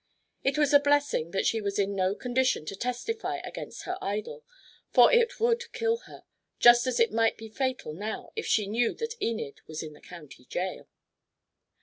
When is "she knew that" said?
8.47-9.13